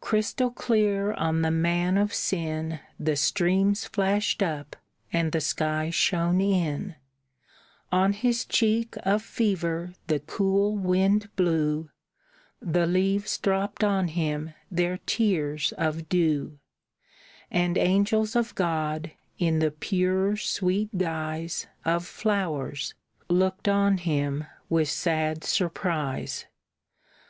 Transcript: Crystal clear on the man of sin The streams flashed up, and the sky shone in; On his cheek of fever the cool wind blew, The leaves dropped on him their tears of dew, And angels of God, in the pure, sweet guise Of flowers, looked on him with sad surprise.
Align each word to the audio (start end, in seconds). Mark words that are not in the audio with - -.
Crystal 0.00 0.50
clear 0.50 1.12
on 1.12 1.42
the 1.42 1.50
man 1.50 1.98
of 1.98 2.14
sin 2.14 2.80
The 2.98 3.14
streams 3.14 3.84
flashed 3.84 4.42
up, 4.42 4.74
and 5.12 5.32
the 5.32 5.40
sky 5.42 5.90
shone 5.90 6.40
in; 6.40 6.94
On 7.92 8.14
his 8.14 8.46
cheek 8.46 8.94
of 9.02 9.22
fever 9.22 9.92
the 10.06 10.18
cool 10.20 10.74
wind 10.78 11.28
blew, 11.36 11.90
The 12.58 12.86
leaves 12.86 13.36
dropped 13.36 13.84
on 13.84 14.08
him 14.08 14.54
their 14.70 14.96
tears 15.04 15.74
of 15.76 16.08
dew, 16.08 16.58
And 17.50 17.76
angels 17.76 18.34
of 18.34 18.54
God, 18.54 19.10
in 19.38 19.58
the 19.58 19.70
pure, 19.72 20.38
sweet 20.38 20.96
guise 20.96 21.66
Of 21.84 22.06
flowers, 22.06 22.94
looked 23.28 23.68
on 23.68 23.98
him 23.98 24.46
with 24.70 24.88
sad 24.88 25.44
surprise. 25.44 26.46